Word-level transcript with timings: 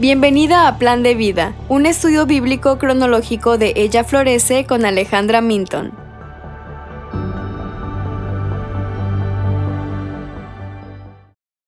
Bienvenida 0.00 0.68
a 0.68 0.78
Plan 0.78 1.02
de 1.02 1.16
Vida, 1.16 1.56
un 1.68 1.84
estudio 1.84 2.24
bíblico 2.24 2.78
cronológico 2.78 3.58
de 3.58 3.72
Ella 3.74 4.04
Florece 4.04 4.64
con 4.64 4.84
Alejandra 4.84 5.40
Minton. 5.40 5.92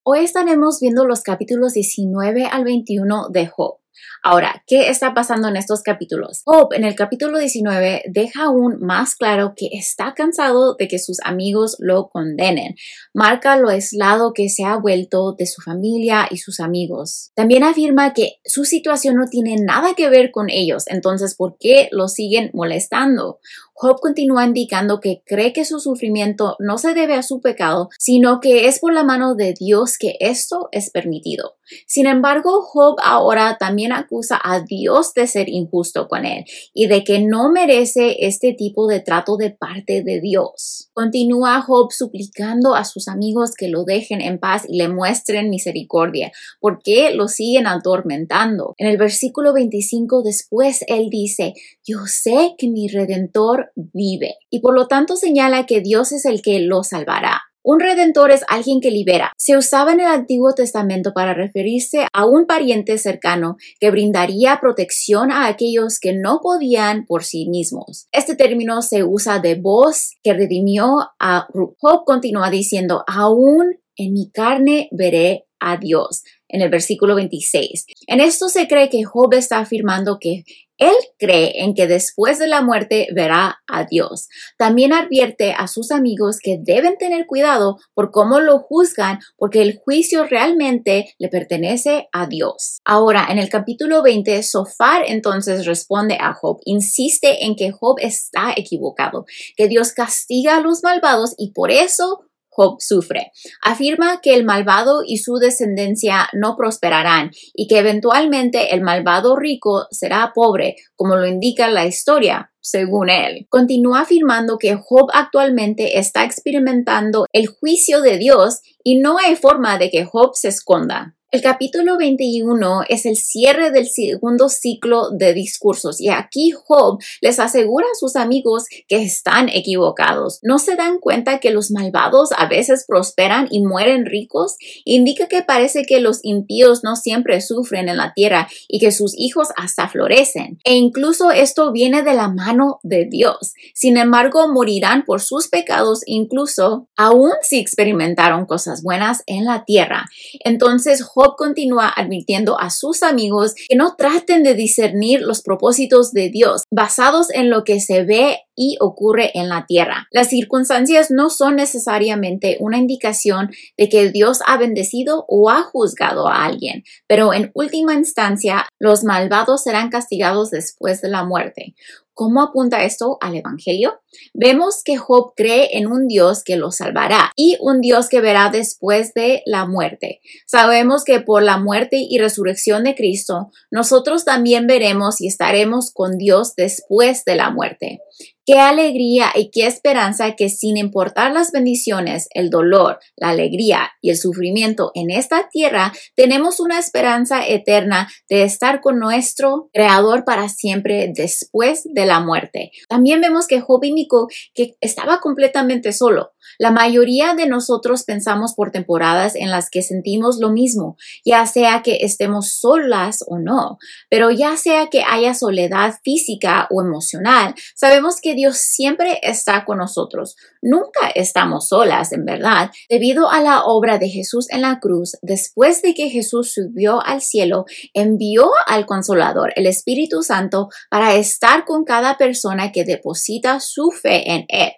Hoy 0.05 0.21
estaremos 0.21 0.79
viendo 0.81 1.05
los 1.05 1.23
capítulos 1.23 1.73
19 1.73 2.47
al 2.47 2.65
21 2.65 3.31
de 3.31 3.47
Job. 3.49 3.80
Ahora, 4.23 4.63
¿qué 4.67 4.91
está 4.91 5.15
pasando 5.15 5.49
en 5.49 5.57
estos 5.57 5.83
capítulos? 5.83 6.43
Job 6.45 6.75
en 6.75 6.85
el 6.85 6.95
capítulo 6.95 7.39
19 7.39 8.03
deja 8.09 8.45
aún 8.45 8.79
más 8.81 9.15
claro 9.15 9.55
que 9.57 9.69
está 9.73 10.15
cansado 10.15 10.75
de 10.75 10.89
que 10.89 10.99
sus 10.99 11.19
amigos 11.25 11.77
lo 11.79 12.09
condenen. 12.09 12.75
Marca 13.15 13.57
lo 13.57 13.69
aislado 13.71 14.33
que 14.35 14.49
se 14.49 14.65
ha 14.65 14.77
vuelto 14.77 15.35
de 15.39 15.47
su 15.47 15.63
familia 15.63 16.29
y 16.31 16.37
sus 16.37 16.61
amigos. 16.61 17.31
También 17.35 17.65
afirma 17.65 18.13
que 18.13 18.35
su 18.45 18.65
situación 18.65 19.17
no 19.17 19.27
tiene 19.29 19.57
nada 19.57 19.95
que 19.95 20.11
ver 20.11 20.31
con 20.31 20.51
ellos, 20.51 20.85
entonces 20.89 21.35
¿por 21.35 21.57
qué 21.59 21.89
lo 21.91 22.09
siguen 22.09 22.51
molestando? 22.53 23.39
Job 23.73 23.99
continúa 24.01 24.45
indicando 24.45 25.01
que 25.01 25.23
cree 25.25 25.55
que 25.55 25.65
su 25.65 25.81
sufrimiento 25.81 26.57
no 26.59 26.77
se 26.77 26.93
debe 26.93 27.15
a 27.15 27.23
su 27.23 27.41
pecado, 27.41 27.89
sino 27.99 28.39
que 28.41 28.67
es 28.67 28.79
por 28.79 28.93
la 28.93 29.05
mano 29.05 29.35
de 29.35 29.55
Dios 29.59 29.97
que 29.97 30.17
esto 30.21 30.69
es 30.71 30.91
permitido. 30.91 31.55
Sin 31.87 32.07
embargo, 32.07 32.63
Job 32.63 32.97
ahora 33.03 33.57
también 33.59 33.93
acusa 33.93 34.41
a 34.43 34.61
Dios 34.61 35.15
de 35.15 35.27
ser 35.27 35.49
injusto 35.49 36.09
con 36.09 36.25
él 36.25 36.45
y 36.75 36.87
de 36.87 37.05
que 37.05 37.21
no 37.21 37.51
merece 37.51 38.27
este 38.27 38.53
tipo 38.55 38.87
de 38.87 39.01
trato 39.01 39.37
de 39.37 39.51
parte 39.51 40.03
de 40.03 40.21
Dios. 40.21 40.91
Continúa 40.93 41.63
Job 41.63 41.93
suplicando 41.93 42.75
a 42.75 42.85
sus 42.85 43.09
amigos 43.09 43.53
que 43.57 43.69
lo 43.69 43.85
dejen 43.85 44.21
en 44.21 44.39
paz 44.39 44.65
y 44.69 44.77
le 44.77 44.89
muestren 44.89 45.51
misericordia, 45.51 46.33
porque 46.61 47.13
lo 47.15 47.29
siguen 47.29 47.67
atormentando. 47.67 48.75
En 48.79 48.89
el 48.89 48.97
versículo 48.97 49.53
25 49.53 50.23
después 50.23 50.85
él 50.89 51.09
dice, 51.11 51.55
yo 51.85 52.07
sé 52.07 52.55
que 52.59 52.69
mi 52.69 52.89
redentor 52.89 53.73
vive 53.75 54.37
y 54.51 54.61
por 54.61 54.75
lo 54.75 54.87
tanto 54.87 55.17
señala 55.17 55.67
que 55.67 55.81
Dios 55.81 56.13
es 56.13 56.25
el 56.25 56.43
que 56.43 56.61
lo 56.61 56.83
salvará. 56.83 57.50
Un 57.63 57.81
redentor 57.81 58.31
es 58.31 58.43
alguien 58.49 58.81
que 58.81 58.91
libera. 58.91 59.33
Se 59.37 59.57
usaba 59.57 59.93
en 59.93 60.01
el 60.01 60.07
Antiguo 60.07 60.55
Testamento 60.55 61.13
para 61.13 61.35
referirse 61.35 62.07
a 62.13 62.25
un 62.25 62.47
pariente 62.47 62.97
cercano 62.97 63.57
que 63.79 63.91
brindaría 63.91 64.59
protección 64.61 65.31
a 65.31 65.47
aquellos 65.47 66.01
que 66.01 66.15
no 66.15 66.41
podían 66.43 67.05
por 67.05 67.23
sí 67.23 67.49
mismos. 67.49 68.07
Este 68.13 68.35
término 68.35 68.81
se 68.81 69.05
usa 69.05 69.41
de 69.41 69.57
voz 69.57 70.13
que 70.23 70.33
redimió 70.33 71.11
a 71.19 71.49
Job 71.53 72.05
continúa 72.07 72.51
diciendo, 72.51 73.05
aún 73.07 73.79
en 73.97 74.15
mi 74.15 74.31
carne 74.31 74.89
veré 74.93 75.47
a 75.61 75.77
Dios 75.77 76.25
en 76.49 76.63
el 76.63 76.71
versículo 76.71 77.15
26. 77.15 77.87
En 78.07 78.21
esto 78.21 78.49
se 78.49 78.67
cree 78.67 78.89
que 78.89 79.05
Job 79.05 79.33
está 79.35 79.59
afirmando 79.59 80.19
que 80.19 80.45
él 80.81 80.95
cree 81.19 81.63
en 81.63 81.75
que 81.75 81.87
después 81.87 82.39
de 82.39 82.47
la 82.47 82.63
muerte 82.63 83.09
verá 83.15 83.61
a 83.69 83.85
Dios. 83.85 84.29
También 84.57 84.95
advierte 84.95 85.53
a 85.53 85.69
sus 85.69 85.93
amigos 85.93 86.39
que 86.43 86.59
deben 86.59 86.97
tener 86.97 87.27
cuidado 87.27 87.77
por 87.93 88.11
cómo 88.11 88.41
lo 88.41 88.61
juzgan 88.61 89.19
porque 89.37 89.61
el 89.61 89.79
juicio 89.79 90.25
realmente 90.25 91.15
le 91.19 91.29
pertenece 91.29 92.09
a 92.13 92.27
Dios. 92.27 92.79
Ahora, 92.87 93.27
en 93.29 93.39
el 93.39 93.51
capítulo 93.51 94.03
20, 94.03 94.43
Sofar 94.43 95.05
entonces 95.07 95.67
responde 95.67 96.17
a 96.19 96.33
Job, 96.33 96.61
insiste 96.65 97.45
en 97.45 97.57
que 97.57 97.73
Job 97.73 97.97
está 98.01 98.55
equivocado, 98.57 99.27
que 99.59 99.69
Dios 99.69 99.93
castiga 99.93 100.57
a 100.57 100.61
los 100.61 100.83
malvados 100.83 101.35
y 101.37 101.53
por 101.53 101.71
eso 101.71 102.25
Job 102.61 102.77
sufre. 102.79 103.33
Afirma 103.63 104.21
que 104.21 104.35
el 104.35 104.45
malvado 104.45 105.01
y 105.07 105.17
su 105.17 105.37
descendencia 105.37 106.29
no 106.35 106.57
prosperarán 106.57 107.31
y 107.55 107.69
que 107.69 107.79
eventualmente 107.79 108.75
el 108.75 108.83
malvado 108.83 109.35
rico 109.35 109.87
será 109.91 110.33
pobre, 110.35 110.77
como 110.95 111.17
lo 111.17 111.27
indica 111.27 111.71
la 111.71 111.87
historia, 111.87 112.53
según 112.61 113.09
él. 113.09 113.47
Continúa 113.49 114.01
afirmando 114.01 114.59
que 114.59 114.77
Job 114.77 115.09
actualmente 115.15 115.99
está 115.99 116.25
experimentando 116.25 117.25
el 117.33 117.47
juicio 117.47 118.03
de 118.03 118.19
Dios 118.19 118.61
y 118.85 118.99
no 118.99 119.17
hay 119.17 119.37
forma 119.37 119.79
de 119.79 119.89
que 119.89 120.05
Job 120.05 120.33
se 120.35 120.49
esconda. 120.49 121.17
El 121.33 121.43
capítulo 121.43 121.97
21 121.97 122.83
es 122.89 123.07
el 123.07 123.15
cierre 123.15 123.71
del 123.71 123.89
segundo 123.89 124.49
ciclo 124.49 125.11
de 125.13 125.33
discursos 125.33 126.01
y 126.01 126.09
aquí 126.09 126.51
Job 126.51 127.01
les 127.21 127.39
asegura 127.39 127.87
a 127.87 127.95
sus 127.95 128.17
amigos 128.17 128.65
que 128.89 128.97
están 128.97 129.49
equivocados. 129.49 130.41
¿No 130.43 130.59
se 130.59 130.75
dan 130.75 130.99
cuenta 130.99 131.39
que 131.39 131.53
los 131.53 131.71
malvados 131.71 132.31
a 132.37 132.49
veces 132.49 132.85
prosperan 132.85 133.47
y 133.49 133.63
mueren 133.63 134.07
ricos? 134.07 134.57
Indica 134.85 135.29
que 135.29 135.43
parece 135.43 135.85
que 135.85 136.01
los 136.01 136.19
impíos 136.25 136.83
no 136.83 136.97
siempre 136.97 137.41
sufren 137.41 137.89
en 137.89 137.99
la 137.99 138.13
tierra 138.13 138.49
y 138.67 138.81
que 138.81 138.91
sus 138.91 139.17
hijos 139.17 139.51
hasta 139.57 139.89
florecen. 139.89 140.59
E 140.65 140.75
incluso 140.75 141.31
esto 141.31 141.71
viene 141.71 142.03
de 142.03 142.15
la 142.15 142.27
mano 142.27 142.81
de 142.83 143.05
Dios. 143.05 143.55
Sin 143.73 143.99
embargo, 143.99 144.53
morirán 144.53 145.05
por 145.05 145.21
sus 145.21 145.47
pecados 145.47 146.01
incluso 146.07 146.89
aún 146.97 147.31
si 147.43 147.61
experimentaron 147.61 148.47
cosas 148.47 148.83
buenas 148.83 149.23
en 149.27 149.45
la 149.45 149.65
tierra. 149.65 150.07
Entonces 150.41 151.05
Job 151.05 151.20
continúa 151.37 151.89
advirtiendo 151.89 152.59
a 152.61 152.71
sus 152.71 153.03
amigos 153.03 153.55
que 153.69 153.77
no 153.77 153.97
traten 153.97 154.43
de 154.43 154.55
discernir 154.55 155.21
los 155.21 155.43
propósitos 155.43 156.13
de 156.13 156.31
Dios 156.31 156.63
basados 156.71 157.31
en 157.33 157.51
lo 157.51 157.65
que 157.65 157.81
se 157.81 158.05
ve 158.05 158.41
y 158.55 158.77
ocurre 158.81 159.31
en 159.39 159.49
la 159.49 159.65
tierra. 159.67 160.07
Las 160.11 160.29
circunstancias 160.29 161.11
no 161.11 161.31
son 161.31 161.57
necesariamente 161.57 162.59
una 162.61 162.77
indicación 162.77 163.51
de 163.79 163.89
que 163.89 164.11
Dios 164.11 164.41
ha 164.47 164.59
bendecido 164.59 165.25
o 165.29 165.49
ha 165.49 165.63
juzgado 165.63 166.29
a 166.29 166.45
alguien, 166.45 166.85
pero 167.07 167.33
en 167.33 167.51
última 167.55 167.95
instancia 167.95 168.67
los 168.79 169.03
malvados 169.03 169.63
serán 169.63 169.89
castigados 169.89 170.51
después 170.51 171.01
de 171.01 171.09
la 171.09 171.25
muerte. 171.25 171.75
¿Cómo 172.21 172.43
apunta 172.43 172.85
esto 172.85 173.17
al 173.23 173.35
Evangelio? 173.35 174.03
Vemos 174.35 174.83
que 174.85 174.99
Job 174.99 175.33
cree 175.35 175.79
en 175.79 175.87
un 175.87 176.07
Dios 176.07 176.45
que 176.45 176.59
lo 176.59 176.71
salvará 176.71 177.33
y 177.35 177.57
un 177.61 177.81
Dios 177.81 178.11
que 178.11 178.21
verá 178.21 178.51
después 178.51 179.15
de 179.15 179.43
la 179.47 179.65
muerte. 179.65 180.21
Sabemos 180.45 181.05
que 181.05 181.21
por 181.21 181.43
la 181.43 181.57
muerte 181.57 181.97
y 181.97 182.19
resurrección 182.19 182.85
de 182.85 182.95
Cristo, 182.95 183.51
nosotros 183.71 184.27
también 184.27 184.67
veremos 184.67 185.23
y 185.23 185.29
estaremos 185.29 185.93
con 185.93 186.19
Dios 186.19 186.55
después 186.57 187.25
de 187.25 187.37
la 187.37 187.49
muerte. 187.49 188.03
Qué 188.47 188.59
alegría 188.59 189.31
y 189.35 189.51
qué 189.51 189.67
esperanza 189.67 190.35
que 190.35 190.49
sin 190.49 190.77
importar 190.77 191.33
las 191.33 191.53
bendiciones, 191.53 192.27
el 192.33 192.49
dolor, 192.49 192.99
la 193.17 193.29
alegría 193.29 193.91
y 194.01 194.11
el 194.11 194.17
sufrimiento 194.17 194.91
en 194.95 195.11
esta 195.11 195.49
tierra, 195.51 195.93
tenemos 196.17 196.59
una 196.59 196.79
esperanza 196.79 197.47
eterna 197.47 198.09
de 198.29 198.45
estar 198.45 198.81
con 198.81 198.99
nuestro 198.99 199.69
Creador 199.73 200.25
para 200.25 200.49
siempre 200.49 201.13
después 201.15 201.83
de 201.85 202.07
la 202.07 202.21
muerte. 202.21 202.71
También 202.89 203.21
vemos 203.21 203.47
que 203.47 203.61
Job 203.61 203.85
indicó 203.85 204.29
que 204.55 204.75
estaba 204.81 205.21
completamente 205.21 205.93
solo. 205.93 206.33
La 206.61 206.71
mayoría 206.71 207.33
de 207.33 207.47
nosotros 207.47 208.05
pensamos 208.05 208.53
por 208.53 208.71
temporadas 208.71 209.35
en 209.35 209.51
las 209.51 209.71
que 209.71 209.81
sentimos 209.81 210.37
lo 210.41 210.51
mismo, 210.51 210.99
ya 211.25 211.47
sea 211.47 211.81
que 211.81 212.01
estemos 212.03 212.53
solas 212.53 213.25
o 213.27 213.39
no, 213.39 213.79
pero 214.11 214.31
ya 214.31 214.59
sea 214.59 214.89
que 214.89 215.03
haya 215.03 215.33
soledad 215.33 215.95
física 216.05 216.69
o 216.71 216.83
emocional, 216.83 217.55
sabemos 217.75 218.21
que 218.21 218.35
Dios 218.35 218.59
siempre 218.59 219.21
está 219.23 219.65
con 219.65 219.79
nosotros. 219.79 220.37
Nunca 220.61 221.09
estamos 221.15 221.69
solas, 221.69 222.13
en 222.13 222.27
verdad, 222.27 222.71
debido 222.91 223.31
a 223.31 223.41
la 223.41 223.65
obra 223.65 223.97
de 223.97 224.11
Jesús 224.11 224.47
en 224.51 224.61
la 224.61 224.81
cruz. 224.81 225.17
Después 225.23 225.81
de 225.81 225.95
que 225.95 226.11
Jesús 226.11 226.53
subió 226.53 227.03
al 227.03 227.23
cielo, 227.23 227.65
envió 227.95 228.51
al 228.67 228.85
Consolador, 228.85 229.55
el 229.57 229.65
Espíritu 229.65 230.23
Santo, 230.23 230.69
para 230.91 231.15
estar 231.15 231.65
con 231.65 231.85
cada 231.85 232.19
persona 232.19 232.71
que 232.71 232.85
deposita 232.85 233.61
su 233.61 233.91
fe 233.93 234.31
en 234.31 234.45
Él. 234.49 234.73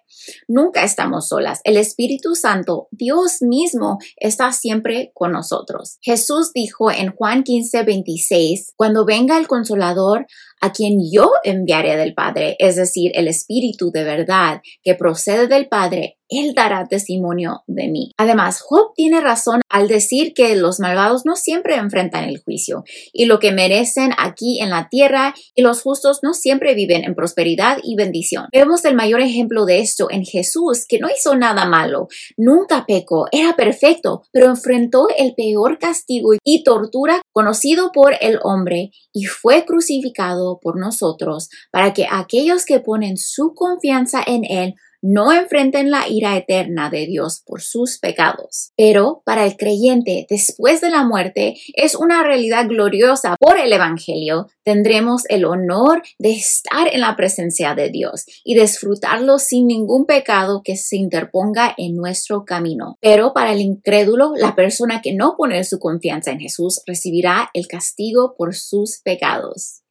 Nunca 0.49 0.85
estamos 0.85 1.29
solas. 1.29 1.61
El 1.65 1.77
Espíritu 1.77 2.35
Santo, 2.35 2.89
Dios 2.91 3.43
mismo, 3.43 3.99
está 4.17 4.53
siempre 4.53 5.11
con 5.15 5.33
nosotros. 5.33 5.99
Jesús 6.01 6.53
dijo 6.53 6.91
en 6.91 7.15
Juan 7.15 7.43
15, 7.43 7.83
26, 7.83 8.73
cuando 8.77 9.05
venga 9.05 9.39
el 9.39 9.49
consolador, 9.49 10.27
a 10.63 10.73
quien 10.73 10.99
yo 11.13 11.33
enviaré 11.43 11.97
del 11.97 12.15
Padre, 12.15 12.57
es 12.59 12.77
decir, 12.77 13.11
el 13.15 13.29
Espíritu 13.29 13.91
de 13.91 14.05
verdad 14.05 14.63
que 14.83 14.95
procede 14.95 15.49
del 15.49 15.69
Padre, 15.69 16.19
él 16.33 16.55
dará 16.55 16.87
testimonio 16.87 17.63
de 17.67 17.89
mí. 17.89 18.13
Además, 18.17 18.63
Job 18.63 18.93
tiene 18.95 19.21
razón 19.21 19.61
al 19.69 19.87
decir 19.87 20.33
que 20.35 20.57
los 20.57 20.81
malvados 20.81 21.27
no 21.27 21.37
siempre 21.37 21.77
enfrentan 21.77 22.25
el 22.25 22.43
juicio 22.43 22.85
y 23.13 23.27
lo 23.27 23.39
que 23.39 23.53
merecen 23.53 24.13
aquí 24.17 24.61
en 24.61 24.71
la 24.71 24.89
tierra 24.89 25.35
y 25.55 25.63
los 25.63 25.83
justos 25.83 26.21
no 26.23 26.33
siempre 26.33 26.75
viven 26.75 27.05
en 27.05 27.15
prosperidad 27.15 27.79
y 27.83 27.97
bendición. 27.97 28.47
Vemos 28.51 28.85
el 28.87 28.95
mayor 28.95 29.21
ejemplo 29.21 29.67
de 29.67 29.81
esto 29.81 30.09
en 30.11 30.25
Jesús, 30.25 30.87
que 30.89 30.99
no 30.99 31.09
hizo 31.11 31.37
nada 31.37 31.67
malo, 31.67 32.09
nunca 32.39 32.87
pecó, 32.87 33.27
era 33.31 33.55
perfecto, 33.55 34.23
pero 34.33 34.47
enfrentó 34.47 35.09
el 35.19 35.35
peor 35.35 35.79
castigo 35.79 36.31
y 36.43 36.65
tortura 36.65 37.21
conocido 37.33 37.93
por 37.93 38.15
el 38.21 38.39
hombre 38.43 38.91
y 39.13 39.25
fue 39.25 39.65
crucificado 39.67 40.52
por 40.61 40.79
nosotros 40.79 41.49
para 41.71 41.93
que 41.93 42.07
aquellos 42.11 42.65
que 42.65 42.81
ponen 42.81 43.17
su 43.17 43.55
confianza 43.55 44.23
en 44.27 44.45
Él 44.45 44.75
no 45.03 45.33
enfrenten 45.33 45.91
la 45.91 46.09
ira 46.09 46.37
eterna 46.37 46.89
de 46.89 47.07
Dios 47.07 47.43
por 47.45 47.61
sus 47.61 47.99
pecados. 47.99 48.73
Pero 48.77 49.23
para 49.27 49.45
el 49.45 49.57
creyente, 49.57 50.27
después 50.31 50.81
de 50.81 50.91
la 50.91 51.05
muerte, 51.05 51.57
es 51.75 51.97
una 51.97 52.23
realidad 52.23 52.69
gloriosa 52.69 53.37
por 53.39 53.59
el 53.59 53.73
Evangelio. 53.73 54.47
Tendremos 54.63 55.25
el 55.29 55.45
honor 55.45 56.03
de 56.19 56.31
estar 56.31 56.87
en 56.93 57.01
la 57.01 57.17
presencia 57.17 57.75
de 57.75 57.91
Dios 57.91 58.25
y 58.45 58.55
disfrutarlo 58.55 59.39
sin 59.39 59.67
ningún 59.67 60.07
pecado 60.07 60.63
que 60.65 60.77
se 60.77 60.97
interponga 60.97 61.75
en 61.77 61.97
nuestro 61.97 62.45
camino. 62.45 62.97
Pero 63.01 63.33
para 63.33 63.53
el 63.53 63.61
incrédulo, 63.61 64.35
la 64.37 64.55
persona 64.55 65.03
que 65.03 65.15
no 65.15 65.35
pone 65.37 65.65
su 65.65 65.81
confianza 65.81 66.31
en 66.31 66.39
Jesús 66.39 66.81
recibirá 66.87 67.51
el 67.55 67.67
castigo 67.67 68.37
por 68.39 68.55
sus 68.55 69.01
pecados. 69.03 69.82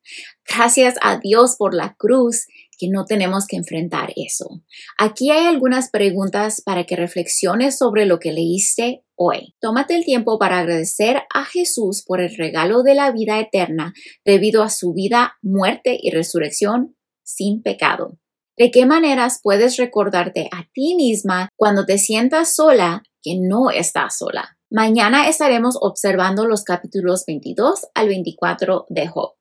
Gracias 0.48 0.96
a 1.02 1.18
Dios 1.18 1.56
por 1.58 1.74
la 1.74 1.96
cruz 1.98 2.48
que 2.82 2.90
no 2.90 3.06
tenemos 3.06 3.46
que 3.46 3.58
enfrentar 3.58 4.12
eso. 4.16 4.64
Aquí 4.98 5.30
hay 5.30 5.46
algunas 5.46 5.92
preguntas 5.92 6.62
para 6.66 6.86
que 6.86 6.96
reflexiones 6.96 7.78
sobre 7.78 8.08
lo 8.08 8.20
que 8.20 8.32
leíste 8.32 9.04
hoy. 9.16 9.54
Tómate 9.62 9.96
el 9.96 10.04
tiempo 10.04 10.40
para 10.40 10.58
agradecer 10.58 11.22
a 11.32 11.46
Jesús 11.46 12.04
por 12.04 12.22
el 12.22 12.36
regalo 12.36 12.82
de 12.82 12.96
la 12.96 13.12
vida 13.12 13.40
eterna 13.40 13.94
debido 14.26 14.64
a 14.64 14.70
su 14.70 14.94
vida, 14.94 15.38
muerte 15.44 15.96
y 16.02 16.10
resurrección 16.10 16.96
sin 17.24 17.62
pecado. 17.62 18.18
¿De 18.58 18.72
qué 18.72 18.88
maneras 18.88 19.40
puedes 19.44 19.78
recordarte 19.78 20.50
a 20.52 20.68
ti 20.74 20.96
misma 20.96 21.50
cuando 21.56 21.86
te 21.86 22.00
sientas 22.00 22.56
sola 22.56 23.04
que 23.22 23.36
no 23.40 23.70
estás 23.70 24.18
sola? 24.18 24.58
Mañana 24.72 25.28
estaremos 25.28 25.78
observando 25.80 26.48
los 26.48 26.64
capítulos 26.64 27.26
22 27.28 27.88
al 27.94 28.08
24 28.08 28.86
de 28.90 29.08
Job. 29.08 29.41